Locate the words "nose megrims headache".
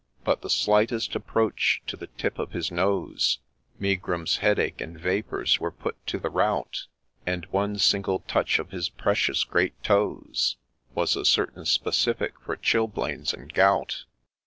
2.71-4.81